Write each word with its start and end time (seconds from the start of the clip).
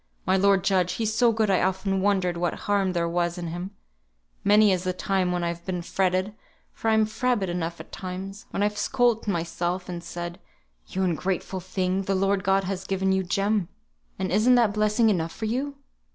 My 0.25 0.35
lord 0.35 0.63
judge, 0.63 0.93
he's 0.93 1.13
so 1.13 1.31
good 1.31 1.51
I 1.51 1.61
often 1.61 2.01
wondered 2.01 2.35
what 2.35 2.55
harm 2.65 2.93
there 2.93 3.07
was 3.07 3.37
in 3.37 3.49
him; 3.49 3.69
many 4.43 4.71
is 4.71 4.83
the 4.83 4.93
time 4.93 5.31
when 5.31 5.43
I've 5.43 5.63
been 5.63 5.83
fretted 5.83 6.33
(for 6.73 6.89
I'm 6.89 7.05
frabbit 7.05 7.49
enough 7.51 7.79
at 7.79 7.91
times), 7.91 8.47
when 8.49 8.63
I've 8.63 8.79
scold't 8.79 9.27
myself, 9.27 9.87
and 9.87 10.03
said, 10.03 10.39
'You 10.87 11.03
ungrateful 11.03 11.59
thing, 11.59 12.01
the 12.01 12.15
Lord 12.15 12.43
God 12.43 12.63
has 12.63 12.83
given 12.87 13.11
you 13.11 13.21
Jem, 13.21 13.67
and 14.17 14.31
isn't 14.31 14.55
that 14.55 14.73
blessing 14.73 15.11
enough 15.11 15.33
for 15.35 15.45
you?' 15.45 15.75